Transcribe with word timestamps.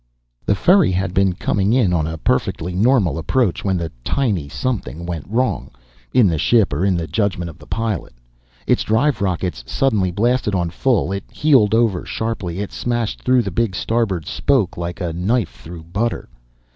The 0.47 0.55
ferry 0.55 0.91
had 0.91 1.13
been 1.13 1.33
coming 1.33 1.73
in 1.73 1.93
on 1.93 2.07
a 2.07 2.17
perfectly 2.17 2.73
normal 2.73 3.19
approach 3.19 3.63
when 3.63 3.77
the 3.77 3.91
tiny 4.03 4.49
something 4.49 5.05
went 5.05 5.27
wrong, 5.29 5.69
in 6.11 6.25
the 6.25 6.39
ship 6.39 6.73
or 6.73 6.83
in 6.83 6.97
the 6.97 7.05
judgment 7.05 7.51
of 7.51 7.59
the 7.59 7.67
pilot. 7.67 8.15
Its 8.65 8.81
drive 8.81 9.21
rockets 9.21 9.63
suddenly 9.67 10.09
blasted 10.09 10.55
on 10.55 10.71
full, 10.71 11.11
it 11.11 11.25
heeled 11.31 11.75
over 11.75 12.03
sharply, 12.03 12.61
it 12.61 12.71
smashed 12.71 13.21
through 13.21 13.43
the 13.43 13.51
big 13.51 13.75
starboard 13.75 14.25
spoke 14.25 14.75
like 14.75 15.01
a 15.01 15.13
knife 15.13 15.51
through 15.51 15.83
butter. 15.83 16.29